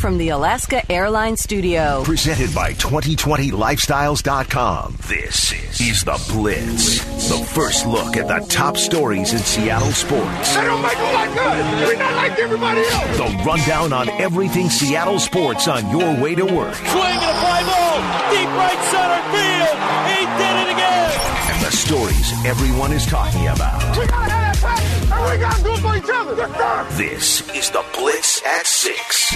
[0.00, 2.02] from the Alaska Airlines studio.
[2.04, 4.96] Presented by 2020lifestyles.com.
[5.06, 7.04] This is The Blitz.
[7.28, 10.56] The first look at the top stories in Seattle sports.
[10.56, 11.86] They don't make them like us.
[11.86, 13.18] We're not like everybody else.
[13.18, 16.74] The rundown on everything Seattle sports on your way to work.
[16.74, 18.00] Swing and a fly ball.
[18.32, 19.76] Deep right center field.
[20.08, 21.12] He did it again.
[21.52, 23.82] And the stories everyone is talking about.
[25.20, 26.34] We gotta have that passion, and we gotta do for each other.
[26.36, 26.96] Yes, sir.
[26.96, 29.34] This is The Blitz at 6.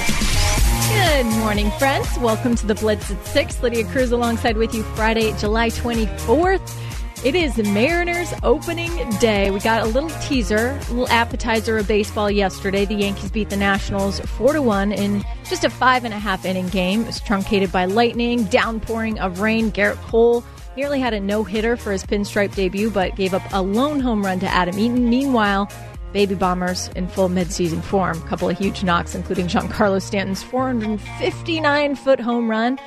[0.88, 2.08] Good morning, friends.
[2.18, 3.62] Welcome to the Blitz at 6.
[3.62, 6.80] Lydia Cruz alongside with you Friday, July 24th.
[7.24, 9.50] It is Mariners opening day.
[9.50, 12.84] We got a little teaser, a little appetizer of baseball yesterday.
[12.84, 16.44] The Yankees beat the Nationals 4 to 1 in just a five and a half
[16.44, 17.02] inning game.
[17.02, 19.70] It was truncated by lightning, downpouring of rain.
[19.70, 20.44] Gerrit Cole
[20.76, 24.24] nearly had a no hitter for his pinstripe debut, but gave up a lone home
[24.24, 25.08] run to Adam Eaton.
[25.08, 25.70] Meanwhile,
[26.12, 28.16] Baby Bombers in full midseason form.
[28.22, 32.78] A couple of huge knocks, including Giancarlo Stanton's 459 foot home run.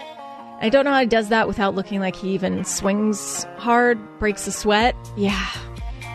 [0.59, 4.47] I don't know how he does that without looking like he even swings hard, breaks
[4.47, 4.95] a sweat.
[5.15, 5.47] Yeah.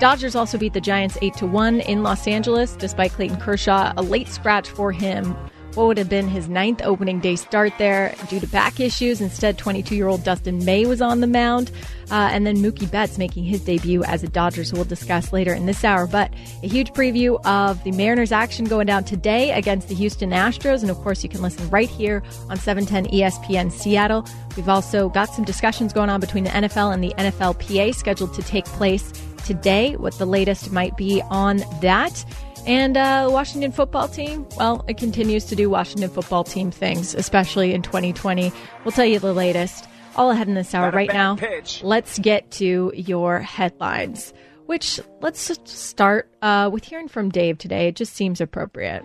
[0.01, 4.03] Dodgers also beat the Giants 8 to 1 in Los Angeles despite Clayton Kershaw, a
[4.03, 5.37] late scratch for him.
[5.75, 9.23] What would have been his ninth opening day start there due to back issues.
[9.23, 11.71] Instead, 22 year old Dustin May was on the mound.
[12.11, 15.55] Uh, and then Mookie Betts making his debut as a Dodgers, so we'll discuss later
[15.55, 16.07] in this hour.
[16.07, 16.31] But
[16.63, 20.83] a huge preview of the Mariners action going down today against the Houston Astros.
[20.83, 24.27] And of course, you can listen right here on 710 ESPN Seattle.
[24.57, 28.43] We've also got some discussions going on between the NFL and the NFLPA scheduled to
[28.43, 29.11] take place
[29.47, 32.25] today, what the latest might be on that.
[32.67, 37.75] And uh, Washington football team, well, it continues to do Washington football team things, especially
[37.75, 38.53] in 2020.
[38.85, 41.37] We'll tell you the latest all ahead in this hour Not right now.
[41.37, 41.83] pitch.
[41.83, 44.33] Let's get to your headlines,
[44.67, 47.89] which let's just start uh, with hearing from Dave today.
[47.89, 49.03] It just seems appropriate.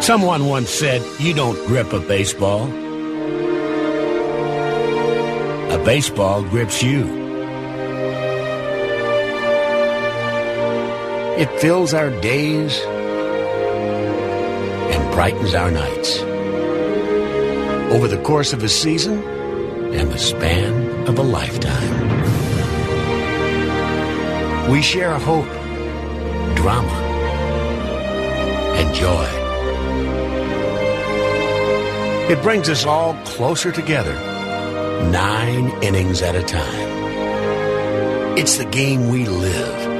[0.00, 2.70] Someone once said, You don't grip a baseball.
[5.72, 7.21] A baseball grips you.
[11.38, 12.78] It fills our days
[14.92, 16.20] and brightens our nights.
[17.90, 19.22] Over the course of a season
[19.94, 22.10] and the span of a lifetime.
[24.70, 25.48] We share hope,
[26.54, 26.92] drama,
[28.76, 29.26] and joy.
[32.30, 34.14] It brings us all closer together,
[35.10, 38.36] nine innings at a time.
[38.36, 39.91] It's the game we live.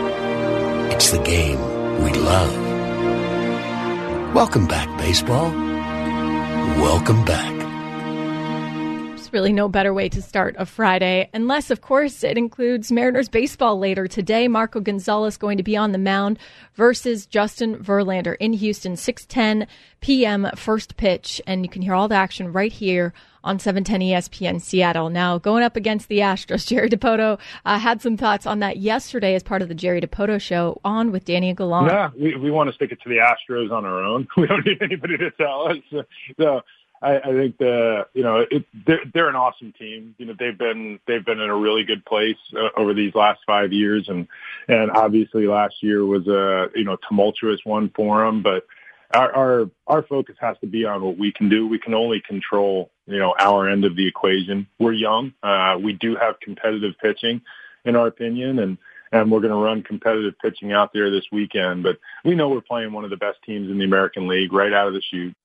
[1.02, 1.58] It's the game
[2.04, 2.56] we love.
[4.36, 5.50] Welcome back, baseball.
[6.80, 7.58] Welcome back.
[9.08, 13.28] There's really no better way to start a Friday, unless, of course, it includes Mariners
[13.28, 14.46] baseball later today.
[14.46, 16.38] Marco Gonzales going to be on the mound
[16.76, 19.66] versus Justin Verlander in Houston, 6:10
[20.02, 20.48] p.m.
[20.54, 23.12] first pitch, and you can hear all the action right here
[23.44, 25.10] on 710 ESPN Seattle.
[25.10, 29.34] Now, going up against the Astros, Jerry Dipoto uh, had some thoughts on that yesterday
[29.34, 31.90] as part of the Jerry Dipoto show on with Danny Gallant.
[31.90, 34.28] Yeah, we, we want to stick it to the Astros on our own.
[34.36, 36.04] We don't need anybody to tell us.
[36.36, 36.62] So
[37.02, 40.14] I, I think the you know it, they're, they're an awesome team.
[40.18, 43.40] You know they've been they've been in a really good place uh, over these last
[43.46, 44.28] five years, and
[44.68, 48.64] and obviously last year was a you know tumultuous one for them, but.
[49.14, 51.66] Our, our our focus has to be on what we can do.
[51.66, 54.66] We can only control, you know, our end of the equation.
[54.78, 55.34] We're young.
[55.42, 57.42] Uh, we do have competitive pitching,
[57.84, 58.78] in our opinion, and
[59.12, 61.82] and we're going to run competitive pitching out there this weekend.
[61.82, 64.72] But we know we're playing one of the best teams in the American League right
[64.72, 65.36] out of the chute.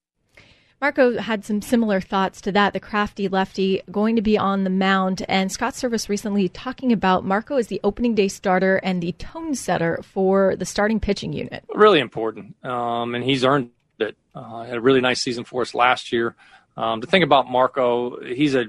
[0.79, 2.73] Marco had some similar thoughts to that.
[2.73, 7.25] The crafty lefty going to be on the mound, and Scott Servais recently talking about
[7.25, 11.63] Marco as the opening day starter and the tone setter for the starting pitching unit.
[11.73, 14.15] really important, um, and he's earned it.
[14.35, 16.35] Uh, had a really nice season for us last year.
[16.75, 18.65] Um, the thing about Marco, he's a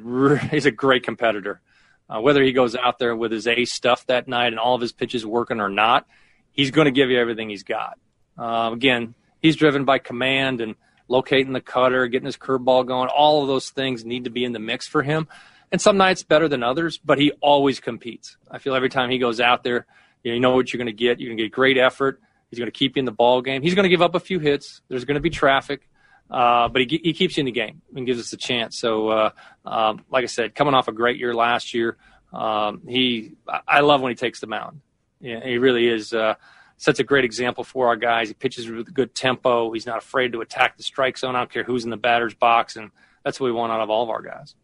[0.51, 1.61] he's a great competitor.
[2.09, 4.81] Uh, whether he goes out there with his A stuff that night and all of
[4.81, 6.07] his pitches working or not,
[6.53, 7.99] he's going to give you everything he's got.
[8.39, 10.75] Uh, again, he's driven by command and
[11.09, 13.09] locating the cutter, getting his curveball going.
[13.09, 15.27] All of those things need to be in the mix for him.
[15.71, 18.37] And some nights better than others, but he always competes.
[18.51, 19.87] I feel every time he goes out there,
[20.23, 21.21] you know, what you're going to get.
[21.21, 22.21] You're going to get great effort.
[22.51, 23.63] He's going to keep you in the ball game.
[23.63, 24.81] He's going to give up a few hits.
[24.89, 25.89] There's going to be traffic,
[26.31, 28.79] uh, but he, he keeps you in the game and gives us a chance.
[28.79, 29.31] So, uh,
[29.67, 31.99] um, like I said, coming off a great year last year,
[32.33, 33.33] um, he
[33.67, 34.81] I love when he takes the mound.
[35.21, 36.13] Yeah, he really is.
[36.13, 36.35] Uh,
[36.79, 38.29] sets a great example for our guys.
[38.29, 39.71] He pitches with good tempo.
[39.73, 41.37] He's not afraid to attack the strike zone.
[41.37, 42.91] I don't care who's in the batter's box, and
[43.25, 44.55] that's what we want out of all of our guys.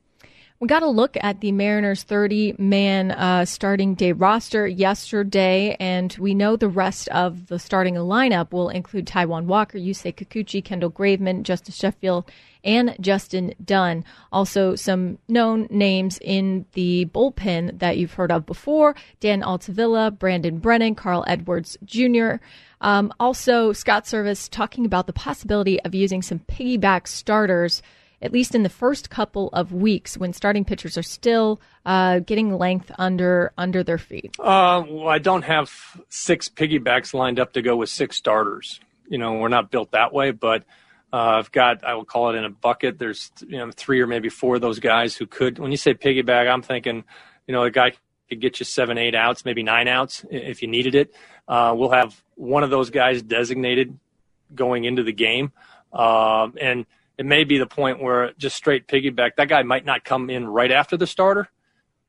[0.61, 6.16] We got a look at the Mariners 30 man uh, starting day roster yesterday, and
[6.19, 10.93] we know the rest of the starting lineup will include Taijuan Walker, Yusei Kikuchi, Kendall
[10.93, 12.31] Graveman, Justus Sheffield,
[12.64, 14.05] and Justin Dunn.
[14.32, 20.58] Also, some known names in the bullpen that you've heard of before Dan Altavilla, Brandon
[20.58, 22.37] Brennan, Carl Edwards Jr.
[22.81, 27.82] Um, also, Scott Servais talking about the possibility of using some piggyback starters
[28.25, 32.56] at least in the first couple of weeks when starting pitchers are still uh, getting
[32.56, 34.34] length under under their feet?
[34.38, 35.70] Uh, well, I don't have
[36.08, 38.81] six piggybacks lined up to go with six starters.
[39.08, 40.64] You know, we're not built that way, but
[41.14, 42.99] uh, I've got I will call it in a bucket.
[42.99, 45.61] There's you know three or maybe four of those guys who could.
[45.61, 47.05] When you say piggyback, I'm thinking
[47.46, 47.93] you know a guy
[48.28, 51.14] could get you seven, eight outs, maybe nine outs if you needed it.
[51.46, 53.96] Uh, we'll have one of those guys designated
[54.52, 55.52] going into the game,
[55.93, 56.84] um, and
[57.17, 60.49] it may be the point where just straight piggyback, that guy might not come in
[60.49, 61.49] right after the starter.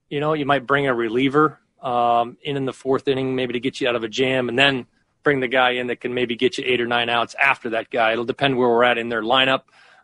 [0.10, 3.60] You know, you might bring a reliever um, in in the fourth inning, maybe to
[3.60, 4.88] get you out of a jam, and then
[5.26, 7.90] bring the guy in that can maybe get you eight or nine outs after that
[7.90, 8.14] guy.
[8.14, 9.64] It'll depend where we're at in their lineup,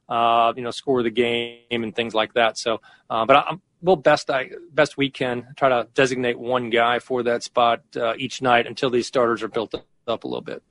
[0.09, 2.57] uh, you know, score the game and things like that.
[2.57, 6.99] So, uh, but I'm, we'll best I best we can try to designate one guy
[6.99, 9.73] for that spot uh, each night until these starters are built
[10.07, 10.61] up a little bit.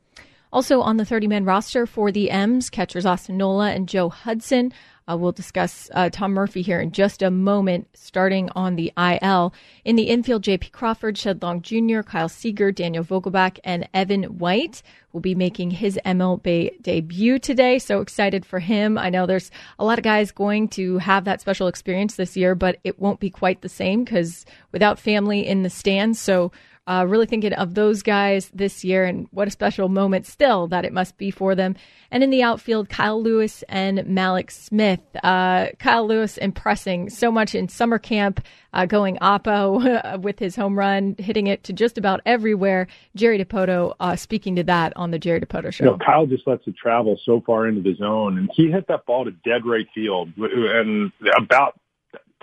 [0.53, 4.73] Also on the 30 man roster for the M's, catchers Austin Nola and Joe Hudson.
[5.11, 9.53] Uh, we'll discuss uh, Tom Murphy here in just a moment, starting on the IL.
[9.85, 10.71] In the infield, J.P.
[10.71, 15.99] Crawford, Shed Long Jr., Kyle Seager, Daniel Vogelbach, and Evan White will be making his
[16.05, 17.79] MLB debut today.
[17.81, 18.97] So excited for him.
[18.97, 22.55] I know there's a lot of guys going to have that special experience this year,
[22.55, 26.21] but it won't be quite the same because without family in the stands.
[26.21, 26.53] So
[26.87, 30.85] uh, really thinking of those guys this year and what a special moment still that
[30.85, 31.77] it must be for them.
[32.11, 35.01] And in the outfield, Kyle Lewis and Mallex Smith.
[35.23, 40.77] Uh, Kyle Lewis impressing so much in summer camp, uh, going oppo with his home
[40.77, 42.89] run, hitting it to just about everywhere.
[43.15, 45.85] Jerry Dipoto uh, speaking to that on the Jerry Dipoto show.
[45.85, 48.89] You know, Kyle just lets it travel so far into the zone, and he hit
[48.89, 51.79] that ball to dead right field and about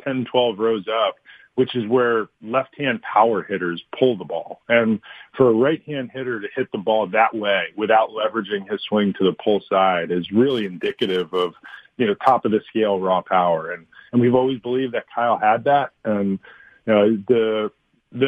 [0.04, 1.16] 10, 12 rows up
[1.58, 4.62] which is where left-hand power hitters pull the ball.
[4.70, 5.00] And
[5.36, 9.24] for a right-hand hitter to hit the ball that way without leveraging his swing to
[9.24, 11.56] the pull side is really indicative of,
[11.98, 13.72] you know, top of the scale raw power.
[13.72, 15.94] And, and we've always believed that Kyle had that.
[16.06, 16.38] And,
[16.86, 17.72] you know, the,
[18.12, 18.28] the,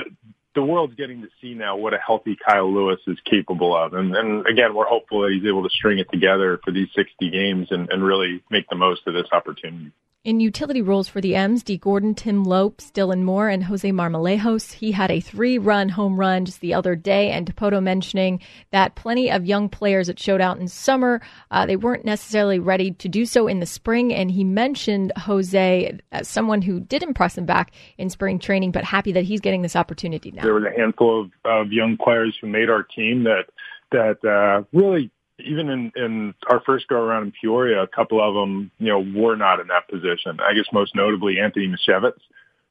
[0.55, 3.93] the world's getting to see now what a healthy Kyle Lewis is capable of.
[3.93, 7.29] And, and again, we're hopeful that he's able to string it together for these 60
[7.29, 9.91] games and, and really make the most of this opportunity.
[10.25, 14.73] In utility roles for the M's, Dee Gordon, Tim Lopes, Dylan Moore, and Jose Marmolejos.
[14.73, 18.95] He had a three run home run just the other day, and Dipoto mentioning that
[18.95, 21.21] plenty of young players that showed out in summer,
[21.51, 24.13] uh, they weren't necessarily ready to do so in the spring.
[24.13, 28.83] And he mentioned Jose as someone who did impress him back in spring training, but
[28.83, 30.43] happy that he's getting this opportunity now.
[30.43, 33.45] There was a handful of, of young players who made our team that
[33.91, 35.11] that uh, really
[35.45, 38.99] even in, in our first go around in Peoria, a couple of them, you know,
[38.99, 40.39] were not in that position.
[40.39, 42.19] I guess most notably Anthony Misiewicz,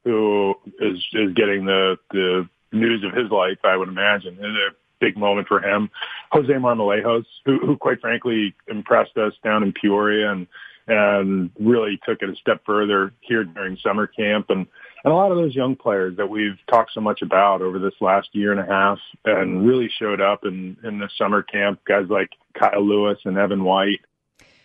[0.04, 4.36] who is is getting the the news of his life, I would imagine.
[4.38, 5.90] It's a big moment for him.
[6.32, 10.46] Jose Marmolejos, who, who quite frankly impressed us down in Peoria and
[10.88, 14.66] and really took it a step further here during summer camp and
[15.04, 17.94] and a lot of those young players that we've talked so much about over this
[18.00, 22.06] last year and a half and really showed up in, in the summer camp, guys
[22.08, 24.00] like Kyle Lewis and Evan White.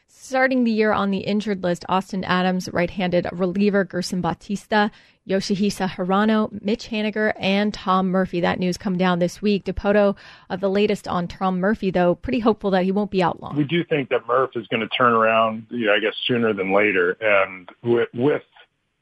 [0.07, 4.89] Starting the year on the injured list, Austin Adams, right-handed reliever Gerson Bautista,
[5.27, 8.39] Yoshihisa Hirano, Mitch Haniger, and Tom Murphy.
[8.41, 9.65] That news come down this week.
[9.65, 10.15] Dipoto,
[10.49, 13.55] uh, the latest on Tom Murphy, though, pretty hopeful that he won't be out long.
[13.55, 16.53] We do think that Murph is going to turn around, you know, I guess, sooner
[16.53, 17.17] than later.
[17.19, 18.43] And with, with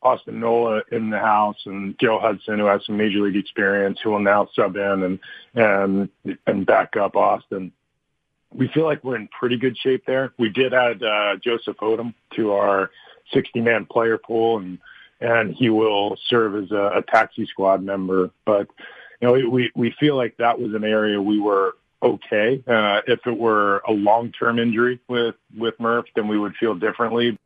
[0.03, 4.12] Austin Nola in the house and Joe Hudson, who has some major league experience, who
[4.12, 5.20] will now sub in and
[5.53, 7.72] and and back up Austin.
[8.53, 10.34] We feel like we're in pretty good shape there.
[10.38, 12.91] We did add uh, Joseph Odom to our
[13.34, 14.79] 60-man player pool, and
[15.22, 18.31] and he will serve as a, a taxi squad member.
[18.46, 18.67] But
[19.22, 22.63] you know, we we feel like that was an area we were okay.
[22.67, 27.38] Uh, if it were a long-term injury with with Murph, then we would feel differently.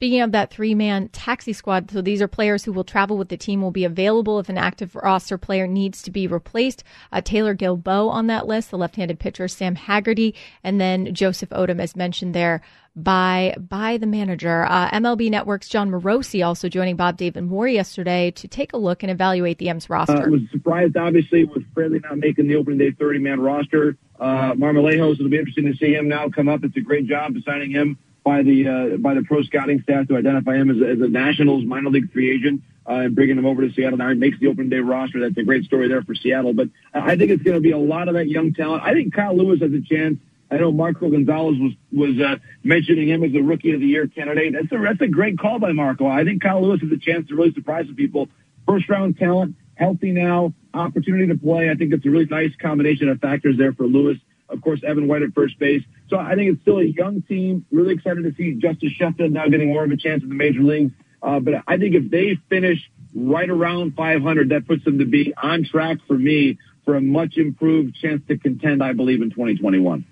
[0.00, 3.28] Speaking of that three man taxi squad, so these are players who will travel with
[3.28, 6.84] the team, will be available if an active roster player needs to be replaced.
[7.12, 11.50] Uh, Taylor Guilbeau on that list, the left handed pitcher Sam Haggerty, and then Joseph
[11.50, 12.62] Odom, as mentioned there
[12.96, 14.64] by by the manager.
[14.64, 19.02] Uh, MLB Network's Jon Morosi also joining Bob David Moore yesterday to take a look
[19.02, 20.16] and evaluate the M's roster.
[20.16, 23.98] I uh, was surprised, obviously, with Fraley not making the opening day 30 man roster.
[24.18, 26.64] Uh, Marmolejos, it'll be interesting to see him now come up.
[26.64, 30.16] It's a great job signing him by the uh, by the pro scouting staff to
[30.16, 33.66] identify him as, as a Nationals minor league free agent uh, and bringing him over
[33.66, 33.98] to Seattle.
[33.98, 35.20] Now he makes the opening day roster.
[35.20, 36.52] That's a great story there for Seattle.
[36.52, 38.82] But I think it's going to be a lot of that young talent.
[38.82, 40.18] I think Kyle Lewis has a chance.
[40.50, 44.08] I know Marco Gonzales was was uh, mentioning him as a rookie of the year
[44.08, 44.52] candidate.
[44.52, 46.06] That's a that's a great call by Marco.
[46.06, 48.28] I think Kyle Lewis has a chance to really surprise some people.
[48.66, 51.70] First round talent, healthy now, opportunity to play.
[51.70, 54.18] I think it's a really nice combination of factors there for Lewis.
[54.48, 55.84] Of course, Evan White at first base.
[56.10, 57.64] So I think it's still a young team.
[57.70, 60.60] Really excited to see Justus Sheffield now getting more of a chance in the major
[60.60, 60.92] leagues.
[61.22, 62.78] Uh, but I think if they finish
[63.14, 67.36] right around 500, that puts them to be on track for me for a much
[67.36, 70.04] improved chance to contend, I believe, in 2021.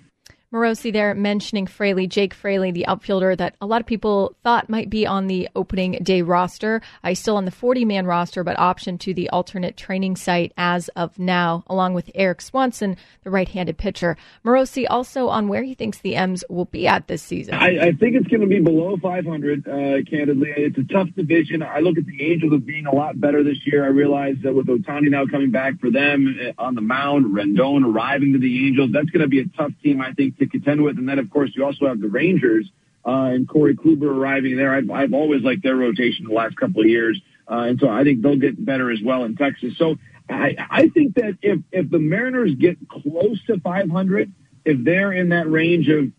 [0.52, 4.88] Morosi there mentioning Fraley, Jake Fraley, the outfielder that a lot of people thought might
[4.88, 6.81] be on the opening day roster.
[7.05, 10.88] Uh, still on the 40 man roster, but optioned to the alternate training site as
[10.97, 14.17] of now, along with Eric Swanson, the right handed pitcher.
[14.43, 17.52] Morosi also on where he thinks the M's will be at this season.
[17.52, 19.73] I, I think it's going to be below 500, uh,
[20.09, 20.55] candidly.
[20.57, 21.62] It's a tough division.
[21.62, 23.85] I look at the Angels as being a lot better this year.
[23.85, 27.85] I realize that with Ohtani now coming back for them uh, on the mound, Rendon
[27.85, 30.83] arriving to the Angels, that's going to be a tough team, I think, to contend
[30.83, 30.99] with.
[30.99, 32.71] And then, of course, you also have the Rangers
[33.07, 34.75] uh, and Corey Kluber arriving there.
[34.75, 37.21] I've, I've always liked their rotation the last couple of years.
[37.50, 39.76] Uh, and so I think they'll get better as well in Texas.
[39.78, 39.97] So
[40.28, 44.33] I, I think that if, if the Mariners get close to 500,
[44.64, 46.12] if they're in that range of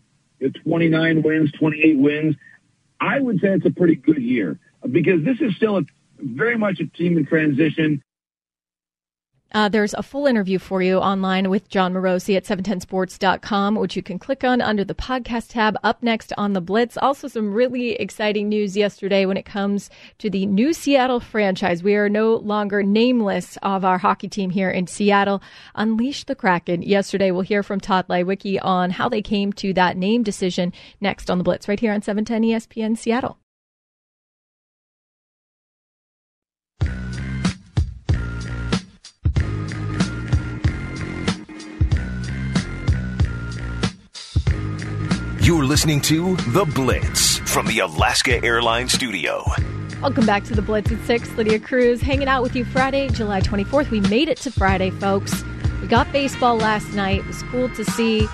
[0.64, 2.36] 29 wins, 28 wins,
[3.00, 4.58] I would say it's a pretty good year
[4.90, 5.82] because this is still a,
[6.18, 8.02] very much a team in transition.
[9.52, 14.02] Uh, there's a full interview for you online with Jon Morosi at 710sports.com, which you
[14.02, 16.96] can click on under the podcast tab up next on the Blitz.
[16.96, 21.82] Also, some really exciting news yesterday when it comes to the new Seattle franchise.
[21.82, 25.42] We are no longer nameless of our hockey team here in Seattle.
[25.74, 26.82] Unleash the Kraken.
[26.82, 31.28] Yesterday, we'll hear from Tod Leiweke on how they came to that name decision next
[31.28, 33.39] on the Blitz right here on 710 ESPN Seattle.
[45.50, 49.42] You're listening to The Blitz from the Alaska Airlines Studio.
[50.00, 51.32] Welcome back to the Blitz at 6.
[51.32, 53.90] Lydia Cruz hanging out with you Friday, July 24th.
[53.90, 55.42] We made it to Friday, folks.
[55.82, 57.22] We got baseball last night.
[57.22, 58.28] It was cool to see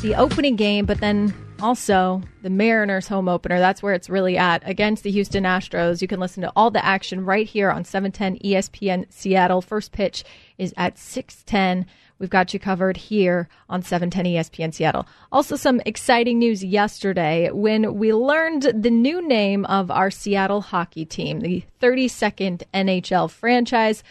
[0.00, 3.60] the opening game, but then also the Mariners home opener.
[3.60, 6.02] That's where it's really at against the Houston Astros.
[6.02, 9.62] You can listen to all the action right here on 710 ESPN Seattle.
[9.62, 10.24] First pitch
[10.58, 11.86] is at 610.
[12.18, 15.06] We've got you covered here on 710 ESPN Seattle.
[15.30, 21.04] Also, some exciting news yesterday when we learned the new name of our Seattle hockey
[21.04, 24.02] team, the 32nd NHL franchise.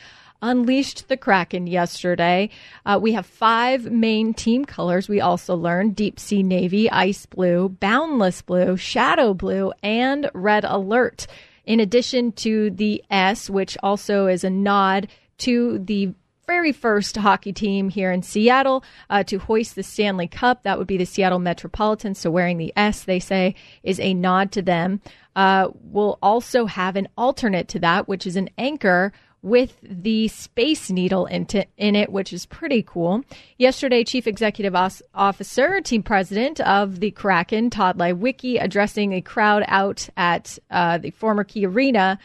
[0.41, 2.49] Unleashed the Kraken yesterday.
[2.85, 5.09] Uh, we have five main team colors.
[5.09, 11.25] We also learned deep sea navy, ice blue, boundless blue, shadow blue, and red alert.
[11.65, 15.07] In addition to the S, which also is a nod
[15.39, 16.13] to the
[16.47, 20.63] very first hockey team here in Seattle uh, to hoist the Stanley Cup.
[20.63, 22.19] That would be the Seattle Metropolitans.
[22.19, 25.01] So wearing the S, they say, is a nod to them.
[25.35, 29.11] Uh, we'll also have an alternate to that, which is an anchor
[29.41, 33.23] with the Space Needle in, t- in it, which is pretty cool.
[33.59, 39.63] Yesterday, Chief Executive Os- Officer, Team President of the Kraken, Tod Leiweke, addressing a crowd
[39.67, 42.17] out at uh, the former Key Arena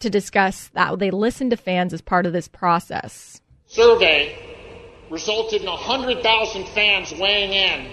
[0.00, 3.40] to discuss that they listened to fans as part of this process
[3.74, 4.38] survey
[5.10, 7.92] resulted in 100,000 fans weighing in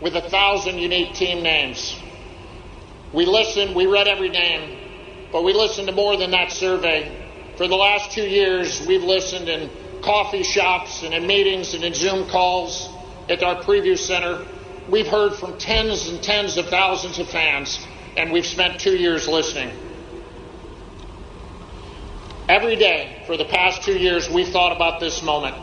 [0.00, 1.94] with 1,000 unique team names.
[3.12, 4.78] We listened, we read every name,
[5.30, 7.12] but we listened to more than that survey.
[7.56, 9.70] For the last two years, we've listened in
[10.02, 12.88] coffee shops and in meetings and in Zoom calls
[13.28, 14.46] at our preview center.
[14.88, 17.78] We've heard from tens and tens of thousands of fans,
[18.16, 19.74] and we've spent two years listening.
[22.48, 25.56] Every day for the past two years, we've thought about this moment.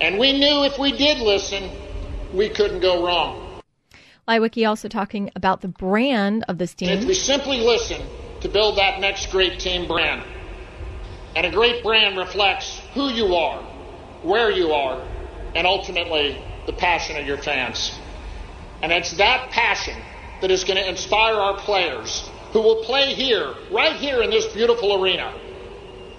[0.00, 1.70] And we knew if we did listen,
[2.32, 3.60] we couldn't go wrong.
[4.26, 6.88] Leiweke also talking about the brand of this team.
[6.88, 8.00] If we simply listen
[8.40, 10.22] to build that next great team brand,
[11.36, 13.62] and a great brand reflects who you are,
[14.22, 15.06] where you are,
[15.54, 17.94] and ultimately the passion of your fans.
[18.80, 20.00] And it's that passion
[20.40, 24.46] that is going to inspire our players who will play here, right here in this
[24.54, 25.34] beautiful arena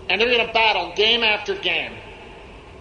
[0.09, 1.93] and they're going to battle game after game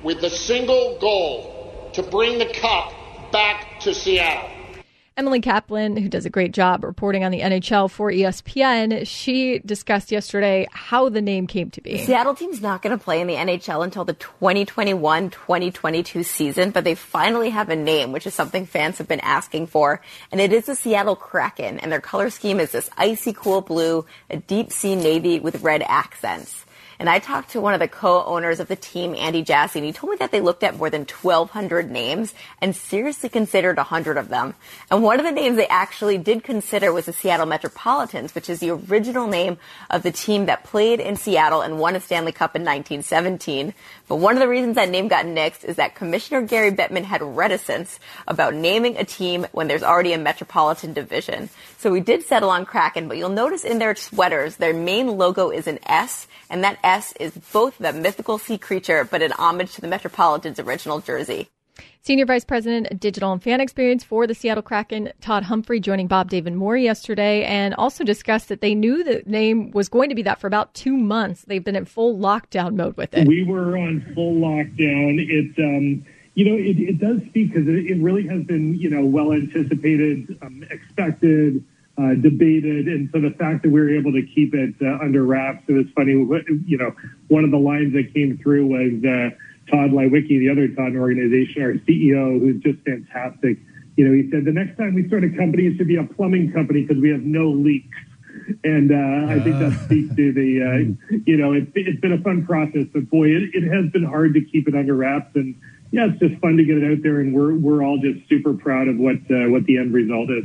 [0.02, 2.92] with the single goal to bring the cup
[3.32, 4.50] back to Seattle.
[5.18, 10.12] Emily Kaplan, who does a great job reporting on the NHL for ESPN, she discussed
[10.12, 11.92] yesterday how the name came to be.
[11.92, 16.84] The Seattle team's not going to play in the NHL until the 2021-2022 season, but
[16.84, 20.52] they finally have a name, which is something fans have been asking for, and it
[20.52, 24.70] is the Seattle Kraken, and their color scheme is this icy cool blue, a deep
[24.70, 26.65] sea navy with red accents.
[26.98, 29.92] And I talked to one of the co-owners of the team, Andy Jassy, and he
[29.92, 34.28] told me that they looked at more than 1,200 names and seriously considered 100 of
[34.28, 34.54] them.
[34.90, 38.60] And one of the names they actually did consider was the Seattle Metropolitans, which is
[38.60, 39.58] the original name
[39.90, 43.74] of the team that played in Seattle and won a Stanley Cup in 1917.
[44.08, 47.22] But one of the reasons that name got nixed is that Commissioner Gary Bettman had
[47.22, 51.50] reticence about naming a team when there's already a Metropolitan division.
[51.78, 55.50] So we did settle on Kraken, but you'll notice in their sweaters, their main logo
[55.50, 59.74] is an S, and that S is both the mythical sea creature, but an homage
[59.74, 61.48] to the Metropolitan's original jersey.
[62.00, 66.30] Senior Vice President Digital and Fan Experience for the Seattle Kraken, Todd Humphrey, joining Bob
[66.30, 70.22] David Moore yesterday, and also discussed that they knew the name was going to be
[70.22, 71.42] that for about two months.
[71.42, 73.26] They've been in full lockdown mode with it.
[73.26, 75.18] We were on full lockdown.
[75.18, 76.06] It, um,
[76.36, 79.32] you know, it, it does speak because it, it, really has been, you know, well
[79.32, 81.64] anticipated, um, expected
[81.96, 85.24] uh, debated, and so the fact that we were able to keep it uh, under
[85.24, 86.12] wraps, it was funny.
[86.12, 86.94] You know,
[87.28, 89.30] one of the lines that came through was uh,
[89.70, 93.56] Tod Leiweke, the other Todd organization, our CEO, who's just fantastic.
[93.96, 96.04] You know, he said the next time we start a company, it should be a
[96.04, 97.96] plumbing company because we have no leaks.
[98.62, 102.44] And uh, I think that speaks to the, you know, it, it's been a fun
[102.44, 105.34] process, but boy, it, it has been hard to keep it under wraps.
[105.34, 105.54] And
[105.96, 108.52] yeah, it's just fun to get it out there, and we're we're all just super
[108.52, 110.44] proud of what uh, what the end result is.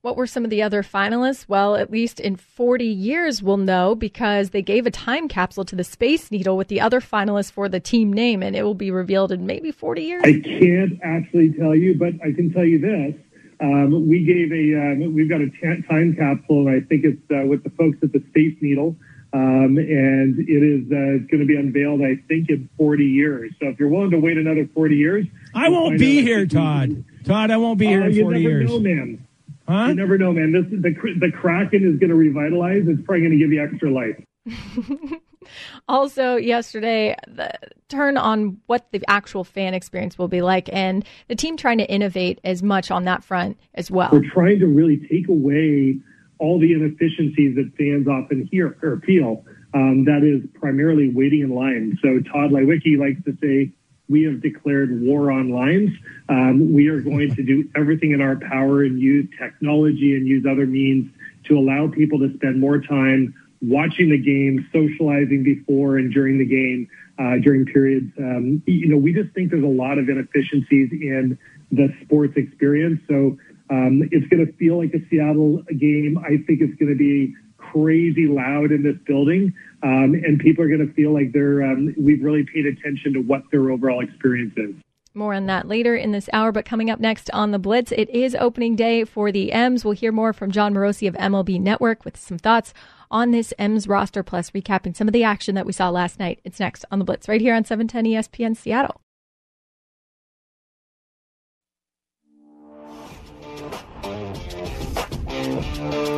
[0.00, 1.46] What were some of the other finalists?
[1.48, 5.76] Well, at least in 40 years, we'll know because they gave a time capsule to
[5.76, 8.90] the Space Needle with the other finalists for the team name, and it will be
[8.90, 10.22] revealed in maybe 40 years.
[10.24, 13.20] I can't actually tell you, but I can tell you this.
[13.60, 17.30] Um, we gave a, um, we've got a t- time capsule, and I think it's
[17.30, 18.96] uh, with the folks at the Space Needle.
[19.32, 23.52] Um, and it is uh, going to be unveiled, I think, in 40 years.
[23.60, 27.04] So if you're willing to wait another 40 years, I won't be here, Todd.
[27.24, 28.70] Todd, I won't be here uh, in 40 years.
[28.70, 29.26] Know, man.
[29.68, 29.86] Huh?
[29.88, 30.52] You never know, man.
[30.52, 32.86] This is the the Kraken is going to revitalize.
[32.86, 34.22] It's probably going to give you extra life.
[35.88, 37.52] also, yesterday, the
[37.88, 41.90] turn on what the actual fan experience will be like, and the team trying to
[41.90, 44.10] innovate as much on that front as well.
[44.12, 45.98] We're trying to really take away
[46.38, 49.44] all the inefficiencies that fans often hear or feel.
[49.74, 51.98] Um, that is primarily waiting in line.
[52.02, 53.72] So Tod Leiweke likes to say,
[54.08, 55.90] we have declared war on lines.
[56.28, 60.46] Um, we are going to do everything in our power and use technology and use
[60.48, 61.10] other means
[61.44, 66.44] to allow people to spend more time watching the game, socializing before and during the
[66.44, 68.12] game, uh, during periods.
[68.18, 71.38] Um, you know, we just think there's a lot of inefficiencies in
[71.72, 73.00] the sports experience.
[73.08, 73.36] So
[73.70, 76.18] um, it's going to feel like a Seattle game.
[76.18, 79.52] I think it's going to be crazy loud in this building,
[79.82, 83.20] um, and people are going to feel like they're um, we've really paid attention to
[83.20, 84.74] what their overall experience is.
[85.14, 88.10] More on that later in this hour, but coming up next on the Blitz, it
[88.10, 89.82] is opening day for the M's.
[89.82, 92.74] We'll hear more from Jon Morosi of MLB Network with some thoughts
[93.10, 96.40] on this M's roster, plus recapping some of the action that we saw last night.
[96.44, 99.00] It's next on the Blitz, right here on 710 ESPN Seattle.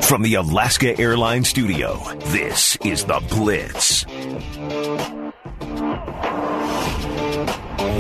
[0.09, 4.05] From the Alaska Airlines Studio, this is The Blitz.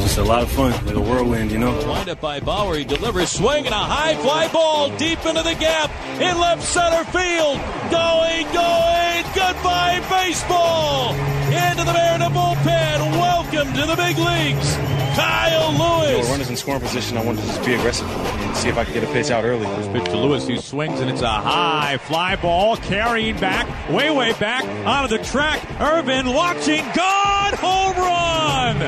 [0.00, 1.76] Just a lot of fun, like a whirlwind, you know.
[1.86, 2.76] Wind up by Bauer.
[2.78, 7.04] He delivers, swing, and a high fly ball deep into the gap in left center
[7.10, 7.60] field.
[7.90, 11.14] Going, going, goodbye baseball.
[11.48, 13.12] Into the Mariner bullpen.
[13.18, 14.76] Welcome to the big leagues.
[15.16, 16.26] Kyle Lewis.
[16.26, 17.16] You runners in scoring position.
[17.16, 19.44] I wanted to just be aggressive and see if I could get a pitch out
[19.44, 19.64] early.
[19.64, 24.10] First pitch to Lewis, who swings, and it's a high fly ball carrying back, way,
[24.10, 25.60] way back onto the track.
[25.80, 28.78] Irvin watching, gone, home run.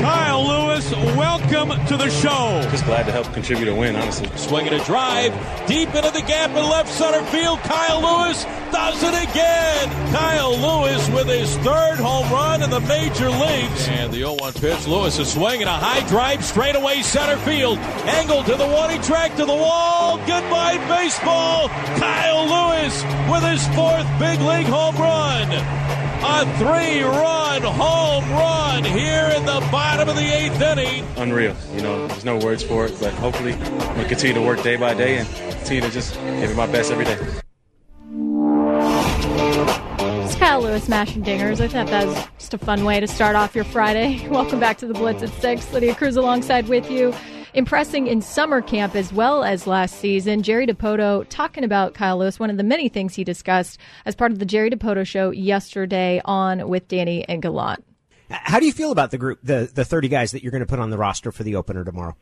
[0.00, 2.66] Kyle Lewis, welcome to the show.
[2.72, 4.28] Just glad to help contribute a win, honestly.
[4.36, 5.32] Swinging a drive
[5.68, 7.60] deep into the gap in left center field.
[7.60, 9.88] Kyle Lewis does it again.
[10.12, 13.86] Kyle Lewis with his third home run in the major leagues.
[13.88, 14.88] And the 0-1 pitch.
[14.88, 17.78] Lewis is swinging a high drive straight away center field.
[17.78, 20.18] Angle to the warning track to the wall.
[20.26, 21.68] Goodbye baseball.
[21.68, 25.93] Kyle Lewis with his fourth big league home run.
[26.26, 31.06] A three run home run here in the bottom of the eighth inning.
[31.18, 31.54] Unreal.
[31.74, 34.62] You know, there's no words for it, but hopefully I'm going to continue to work
[34.62, 37.18] day by day and continue to just give it my best every day.
[40.24, 41.60] It's Kyle Lewis mashing dingers.
[41.60, 44.26] I thought that was just a fun way to start off your Friday.
[44.30, 45.74] Welcome back to the Blitz at 6.
[45.74, 47.14] Lydia Cruz alongside with you.
[47.54, 50.42] Impressing in summer camp as well as last season.
[50.42, 54.32] Jerry Dipoto talking about Kyle Lewis, one of the many things he discussed as part
[54.32, 57.84] of the Jerry Dipoto show yesterday on with Danny and Gallant.
[58.28, 60.66] How do you feel about the group, the the 30 guys that you're going to
[60.66, 62.16] put on the roster for the opener tomorrow?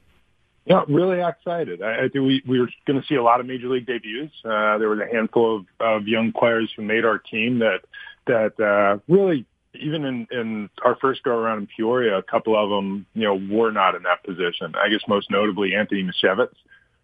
[0.66, 1.80] Yeah, really excited.
[1.80, 4.34] I, I think we, we were going to see a lot of major league debuts.
[4.44, 7.80] Uh, there was a handful of, of young players who made our team that
[8.26, 12.70] that uh, really, even in, in our first go around in Peoria, a couple of
[12.70, 14.74] them, you know, were not in that position.
[14.76, 16.54] I guess most notably Anthony Misiewicz,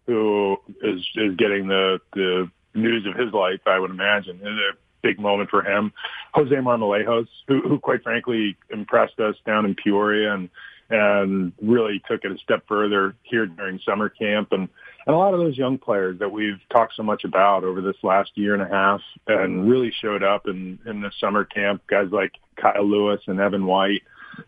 [0.06, 3.60] who is is getting the the news of his life.
[3.66, 4.40] I would imagine.
[4.42, 5.92] It's a big moment for him.
[6.34, 10.50] Jose Marmolejos, who, who quite frankly impressed us down in Peoria and
[10.90, 14.68] and really took it a step further here during summer camp and
[15.08, 17.96] and a lot of those young players that we've talked so much about over this
[18.02, 22.08] last year and a half and really showed up in in the summer camp guys
[22.12, 24.02] like Kyle Lewis and Evan White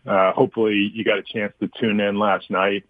[0.05, 2.85] uh hopefully you got a chance to tune in last night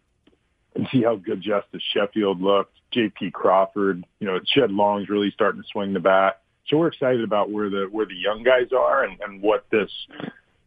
[0.76, 5.62] and see how good Justus Sheffield looked JP Crawford you know Shed Long's really starting
[5.62, 9.06] to swing the bat so we're excited about where the where the young guys are
[9.06, 9.90] and, and what this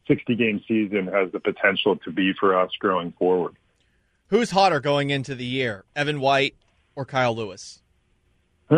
[0.08, 3.54] 60 game season has the potential to be for us growing forward.
[4.28, 6.54] Who's hotter going into the year, Evan White
[6.96, 7.80] or Kyle Lewis?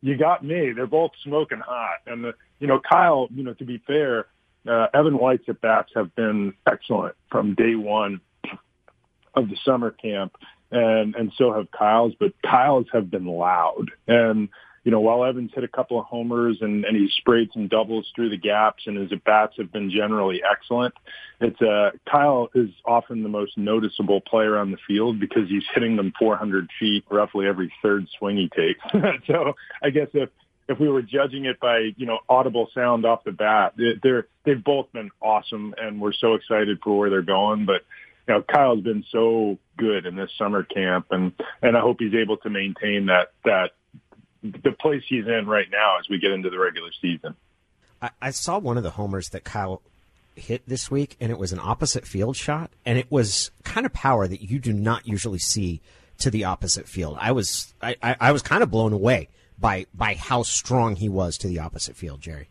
[0.00, 0.72] you got me.
[0.72, 3.28] They're both smoking hot, and the, you know Kyle.
[3.32, 4.26] You know to be fair,
[4.68, 8.20] uh, Evan White's at bats have been excellent from day one
[9.34, 10.36] of the summer camp,
[10.70, 12.14] and and so have Kyle's.
[12.18, 14.48] But Kyle's have been loud, and
[14.84, 18.10] you know, while Evans hit a couple of homers and, and he sprayed some doubles
[18.14, 20.94] through the gaps and his at bats have been generally excellent,
[21.40, 25.96] it's uh, Kyle is often the most noticeable player on the field because he's hitting
[25.96, 28.80] them 400 feet roughly every third swing he takes.
[29.26, 30.30] so I guess if
[30.68, 34.62] if we were judging it by you know audible sound off the bat, they're they've
[34.62, 37.66] both been awesome and we're so excited for where they're going.
[37.66, 37.82] But
[38.28, 42.14] you know, Kyle's been so good in this summer camp, and and I hope he's
[42.14, 43.72] able to maintain that that
[44.42, 47.34] the place he's in right now as we get into the regular season.
[48.00, 49.82] I, I saw one of the homers that Kyle
[50.34, 53.92] hit this week, and it was an opposite field shot, and it was kind of
[53.92, 55.80] power that you do not usually see
[56.18, 57.16] to the opposite field.
[57.20, 61.08] I was I, I, I was kind of blown away by by how strong he
[61.08, 62.48] was to the opposite field, Jerry.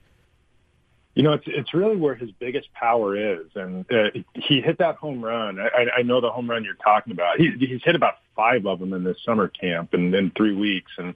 [1.15, 4.95] You know, it's it's really where his biggest power is, and uh, he hit that
[4.95, 5.59] home run.
[5.59, 7.39] I, I know the home run you're talking about.
[7.39, 10.91] He, he's hit about five of them in this summer camp and in three weeks,
[10.97, 11.15] and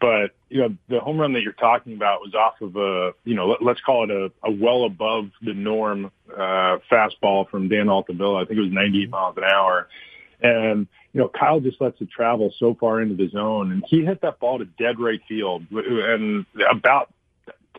[0.00, 3.34] but you know the home run that you're talking about was off of a you
[3.34, 7.88] know let, let's call it a, a well above the norm uh, fastball from Dan
[7.88, 8.42] Altavilla.
[8.42, 9.88] I think it was 98 miles an hour,
[10.40, 14.04] and you know Kyle just lets it travel so far into the zone, and he
[14.04, 17.12] hit that ball to dead right field and about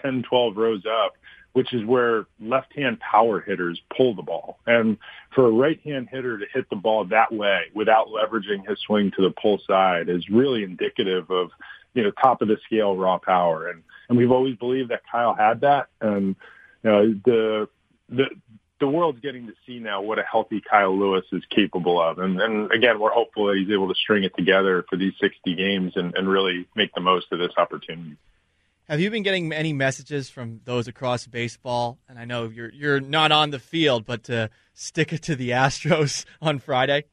[0.02, 1.14] 10, 12 rows up
[1.56, 4.60] which is where left-hand power hitters pull the ball.
[4.68, 4.98] And
[5.34, 9.22] for a right-hand hitter to hit the ball that way without leveraging his swing to
[9.22, 11.52] the pull side is really indicative of,
[11.94, 13.70] you know, top of the scale raw power.
[13.70, 15.88] And, and we've always believed that Kyle had that.
[16.02, 16.36] And,
[16.84, 17.70] you know, the,
[18.10, 18.26] the,
[18.82, 22.20] the world's getting to see now what a healthy Kyle Lewis is capable of.
[22.20, 25.56] And, and again, we're hopeful that he's able to string it together for these 60
[25.56, 28.18] games and, and really make the most of this opportunity.
[28.88, 31.98] Have you been getting any messages from those across baseball?
[32.08, 35.52] And I know you're you're not on the field, but to stick it to the
[35.52, 37.06] Astros on Friday.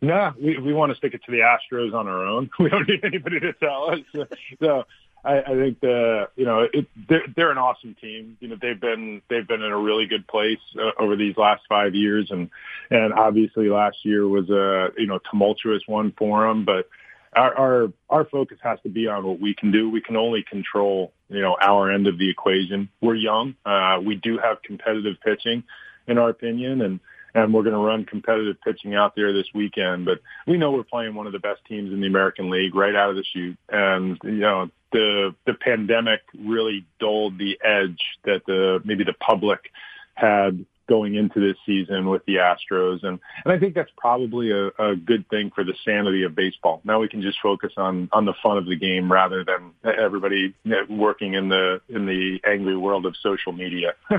[0.00, 2.50] No, we we want to stick it to the Astros on our own.
[2.60, 4.00] We don't need anybody to tell us.
[4.60, 4.84] So
[5.24, 8.36] I, I think the you know it, they're they're an awesome team.
[8.40, 11.62] You know they've been they've been in a really good place uh, over these last
[11.68, 12.48] five years, and
[12.90, 16.88] and obviously last year was a you know tumultuous one for them, but
[17.34, 19.88] our, our our focus has to be on what we can do.
[19.88, 22.88] We can only control, you know, our end of the equation.
[23.00, 23.54] We're young.
[23.64, 25.62] Uh, we do have competitive pitching,
[26.06, 27.00] in our opinion, and
[27.34, 30.04] and we're going to run competitive pitching out there this weekend.
[30.04, 32.94] But we know we're playing one of the best teams in the American League right
[32.94, 38.42] out of the chute, and you know the the pandemic really dulled the edge that
[38.46, 39.70] the maybe the public
[40.14, 43.04] had going into this season with the Astros.
[43.04, 46.80] And, and I think that's probably a, a good thing for the sanity of baseball.
[46.84, 50.52] Now we can just focus on, on the fun of the game rather than everybody
[50.90, 53.92] working in the, in the angry world of social media.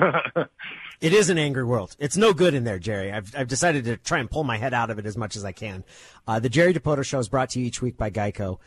[1.02, 1.94] it is an angry world.
[2.00, 3.12] It's no good in there, Jerry.
[3.12, 5.44] I've, I've decided to try and pull my head out of it as much as
[5.44, 5.84] I can.
[6.26, 8.60] Uh, the Jerry Dipoto show is brought to you each week by Geico.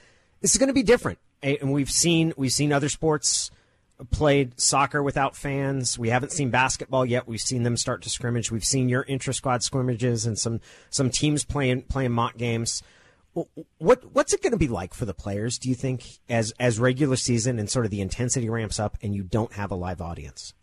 [0.42, 1.18] This is going to be different.
[1.42, 3.50] And we've seen, we've seen other sports,
[4.10, 5.98] played soccer without fans.
[5.98, 7.26] We haven't seen basketball yet.
[7.26, 8.50] We've seen them start to scrimmage.
[8.50, 12.82] We've seen your intra squad scrimmages and some some teams playing playing mock games.
[13.78, 15.58] What what's it going to be like for the players?
[15.58, 19.14] Do you think as as regular season and sort of the intensity ramps up and
[19.14, 20.54] you don't have a live audience?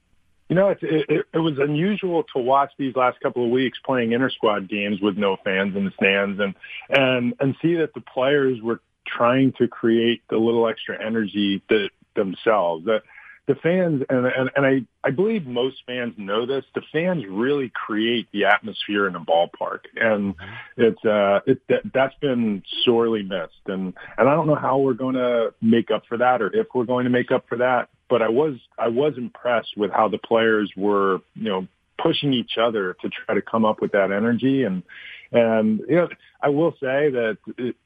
[0.52, 4.12] You know, it, it, it was unusual to watch these last couple of weeks playing
[4.12, 6.56] inter squad games with no fans in the stands, and
[6.90, 11.90] and and see that the players were trying to create the little extra energy that
[12.16, 12.86] themselves.
[12.86, 13.04] That
[13.48, 16.64] the fans and and, and I I believe most fans know this.
[16.76, 20.36] The fans really create the atmosphere in a ballpark, and
[20.78, 23.66] it's uh it that, that's been sorely missed.
[23.66, 26.68] And and I don't know how we're going to make up for that, or if
[26.74, 27.90] we're going to make up for that.
[28.10, 31.68] But I was I was impressed with how the players were you know
[32.02, 34.84] pushing each other to try to come up with that energy and
[35.32, 36.10] and you know,
[36.42, 37.38] I will say that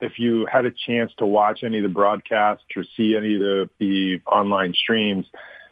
[0.02, 3.42] if you had a chance to watch any of the broadcasts or see any of
[3.42, 5.26] the, the online streams,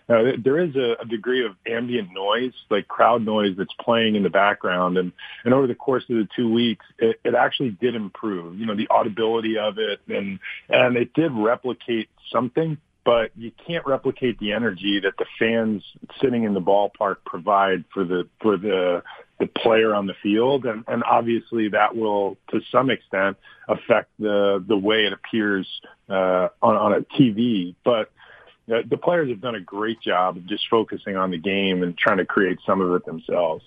[0.10, 4.24] uh, there is a, a degree of ambient noise, like crowd noise that's playing in
[4.24, 4.98] the background.
[4.98, 5.14] And,
[5.46, 8.76] and over the course of the two weeks, it, it actually did improve, you know,
[8.76, 14.54] the audibility of it and, and it did replicate something, but you can't replicate the
[14.54, 15.84] energy that the fans
[16.22, 19.04] sitting in the ballpark provide for the, for the,
[19.39, 23.38] the player on the field, and, and obviously that will, to some extent,
[23.68, 25.68] affect the the way it appears
[26.10, 27.76] uh, on on a TV.
[27.84, 28.12] But
[28.72, 31.98] uh, the players have done a great job of just focusing on the game and
[31.98, 33.63] trying to create some of it themselves.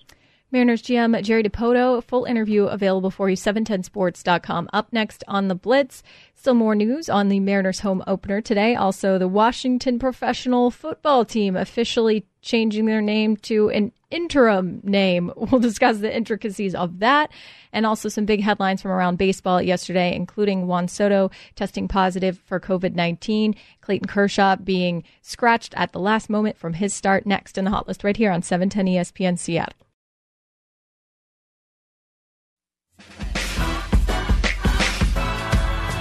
[0.52, 4.68] Mariners GM Jerry Dipoto, full interview available for you, 710sports.com.
[4.72, 6.04] Up next on the Blitz,
[6.36, 8.76] still more news on the Mariners home opener today.
[8.76, 15.32] Also, the Washington professional football team officially changing their name to an interim name.
[15.50, 17.32] We'll discuss the intricacies of that
[17.72, 22.60] and also some big headlines from around baseball yesterday, including Juan Soto testing positive for
[22.60, 27.64] COVID 19, Clayton Kershaw being scratched at the last moment from his start next in
[27.64, 29.85] the hot list right here on 710 ESPN Seattle.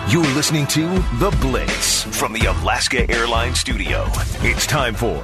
[0.07, 0.87] You're listening to
[1.17, 4.05] The Blitz from the Alaska Airlines Studio.
[4.41, 5.15] It's time for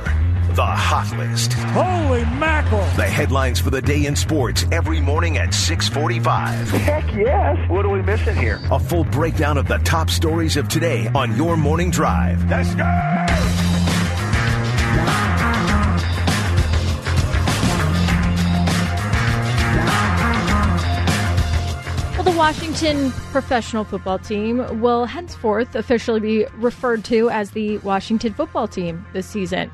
[0.55, 1.53] The Hot List.
[1.53, 2.83] Holy mackerel!
[2.95, 6.69] The headlines for the day in sports every morning at 645.
[6.81, 7.69] Heck yes!
[7.69, 8.59] What are we missing here?
[8.71, 12.49] A full breakdown of the top stories of today on your morning drive.
[12.49, 12.83] Let's go!
[22.41, 29.05] Washington professional football team will henceforth officially be referred to as the Washington football team
[29.13, 29.71] this season.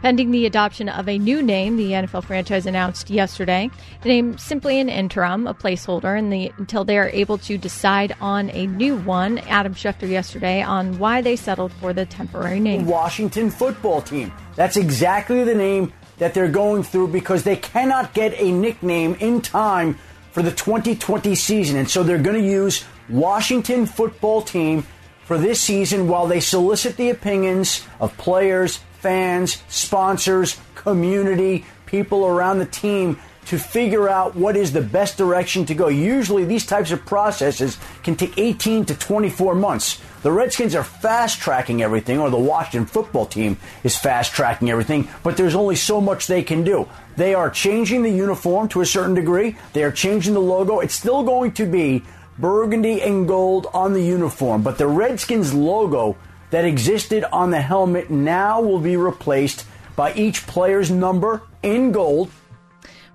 [0.00, 3.68] Pending the adoption of a new name, the NFL franchise announced yesterday.
[4.00, 8.48] The name simply an interim, a placeholder, the, until they are able to decide on
[8.48, 9.36] a new one.
[9.40, 12.86] Adam Schefter yesterday on why they settled for the temporary name.
[12.86, 14.32] Washington football team.
[14.54, 19.42] That's exactly the name that they're going through because they cannot get a nickname in
[19.42, 19.98] time
[20.36, 21.78] for the 2020 season.
[21.78, 24.84] And so they're going to use Washington football team
[25.24, 32.58] for this season while they solicit the opinions of players, fans, sponsors, community, people around
[32.58, 35.88] the team to figure out what is the best direction to go.
[35.88, 40.02] Usually these types of processes can take 18 to 24 months.
[40.26, 45.06] The Redskins are fast tracking everything, or the Washington football team is fast tracking everything,
[45.22, 46.88] but there's only so much they can do.
[47.14, 49.56] They are changing the uniform to a certain degree.
[49.72, 50.80] They are changing the logo.
[50.80, 52.02] It's still going to be
[52.40, 56.16] burgundy and gold on the uniform, but the Redskins logo
[56.50, 62.32] that existed on the helmet now will be replaced by each player's number in gold.